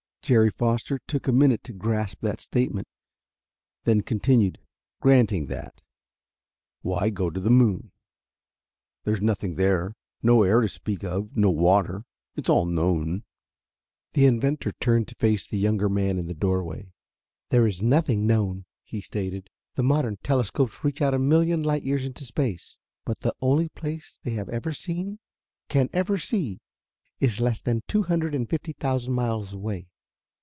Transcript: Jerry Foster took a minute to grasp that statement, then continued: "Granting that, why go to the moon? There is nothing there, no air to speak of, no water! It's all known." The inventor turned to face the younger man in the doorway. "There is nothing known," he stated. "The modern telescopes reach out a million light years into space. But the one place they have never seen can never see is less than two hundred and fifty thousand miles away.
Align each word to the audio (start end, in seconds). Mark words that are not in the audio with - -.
Jerry 0.23 0.51
Foster 0.51 0.99
took 1.07 1.27
a 1.27 1.31
minute 1.33 1.61
to 1.63 1.73
grasp 1.73 2.19
that 2.21 2.39
statement, 2.39 2.87
then 3.85 3.99
continued: 4.01 4.59
"Granting 5.01 5.47
that, 5.47 5.81
why 6.83 7.09
go 7.09 7.29
to 7.31 7.39
the 7.39 7.49
moon? 7.49 7.91
There 9.03 9.13
is 9.15 9.19
nothing 9.21 9.55
there, 9.55 9.93
no 10.23 10.43
air 10.43 10.61
to 10.61 10.69
speak 10.69 11.03
of, 11.03 11.35
no 11.35 11.49
water! 11.49 12.05
It's 12.35 12.47
all 12.49 12.65
known." 12.65 13.23
The 14.13 14.25
inventor 14.27 14.71
turned 14.79 15.07
to 15.09 15.15
face 15.15 15.45
the 15.47 15.57
younger 15.57 15.89
man 15.89 16.17
in 16.19 16.27
the 16.27 16.33
doorway. 16.35 16.93
"There 17.49 17.65
is 17.67 17.81
nothing 17.81 18.25
known," 18.27 18.63
he 18.83 19.01
stated. 19.01 19.49
"The 19.73 19.83
modern 19.83 20.15
telescopes 20.23 20.83
reach 20.83 21.01
out 21.01 21.15
a 21.15 21.19
million 21.19 21.61
light 21.63 21.83
years 21.83 22.05
into 22.05 22.23
space. 22.25 22.77
But 23.05 23.19
the 23.21 23.33
one 23.39 23.67
place 23.69 24.19
they 24.23 24.31
have 24.33 24.47
never 24.49 24.71
seen 24.71 25.17
can 25.67 25.89
never 25.91 26.17
see 26.17 26.61
is 27.19 27.41
less 27.41 27.61
than 27.61 27.81
two 27.87 28.03
hundred 28.03 28.33
and 28.35 28.47
fifty 28.49 28.71
thousand 28.73 29.11
miles 29.13 29.51
away. 29.53 29.87